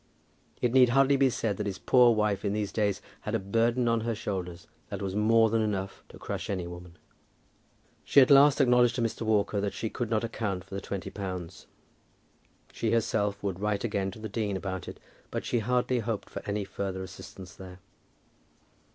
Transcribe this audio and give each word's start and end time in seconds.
It 0.63 0.73
need 0.73 0.89
hardly 0.89 1.15
be 1.15 1.29
said 1.29 1.57
that 1.57 1.67
his 1.67 1.77
poor 1.77 2.15
wife 2.15 2.43
in 2.43 2.53
these 2.53 2.71
days 2.71 3.03
had 3.19 3.35
a 3.35 3.39
burden 3.39 3.87
on 3.87 3.99
her 3.99 4.15
shoulders 4.15 4.65
that 4.89 4.99
was 4.99 5.15
more 5.15 5.51
than 5.51 5.61
enough 5.61 6.03
to 6.09 6.17
crush 6.17 6.49
any 6.49 6.65
woman. 6.65 6.97
She 8.03 8.19
at 8.19 8.31
last 8.31 8.59
acknowledged 8.59 8.95
to 8.95 9.03
Mr. 9.03 9.21
Walker 9.21 9.61
that 9.61 9.75
she 9.75 9.91
could 9.91 10.09
not 10.09 10.23
account 10.23 10.63
for 10.63 10.73
the 10.73 10.81
twenty 10.81 11.11
pounds. 11.11 11.67
She 12.73 12.89
herself 12.89 13.43
would 13.43 13.59
write 13.59 13.83
again 13.83 14.09
to 14.09 14.17
the 14.17 14.27
dean 14.27 14.57
about 14.57 14.87
it, 14.87 14.99
but 15.29 15.45
she 15.45 15.59
hardly 15.59 15.99
hoped 15.99 16.31
for 16.31 16.41
any 16.47 16.63
further 16.63 17.03
assistance 17.03 17.53
there. 17.53 17.77